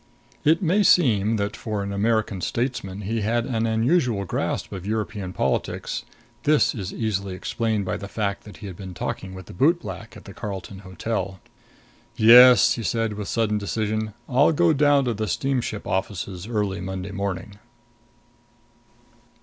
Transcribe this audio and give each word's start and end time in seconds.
It 0.43 0.63
may 0.63 0.81
seem 0.81 1.35
that, 1.35 1.55
for 1.55 1.83
an 1.83 1.93
American 1.93 2.41
statesman, 2.41 3.01
he 3.01 3.21
had 3.21 3.45
an 3.45 3.67
unusual 3.67 4.25
grasp 4.25 4.71
of 4.71 4.83
European 4.83 5.31
politics. 5.31 6.05
This 6.41 6.73
is 6.73 6.91
easily 6.91 7.35
explained 7.35 7.85
by 7.85 7.97
the 7.97 8.07
fact 8.07 8.43
that 8.45 8.57
he 8.57 8.65
had 8.65 8.75
been 8.75 8.95
talking 8.95 9.35
with 9.35 9.45
the 9.45 9.53
bootblack 9.53 10.17
at 10.17 10.25
the 10.25 10.33
Carlton 10.33 10.79
Hotel. 10.79 11.39
"Yes," 12.15 12.73
he 12.73 12.81
said 12.81 13.13
with 13.13 13.27
sudden 13.27 13.59
decision, 13.59 14.15
"I'll 14.27 14.53
go 14.53 14.73
down 14.73 15.05
to 15.05 15.13
the 15.13 15.27
steamship 15.27 15.85
offices 15.85 16.47
early 16.47 16.81
Monday 16.81 17.11
morning." 17.11 17.59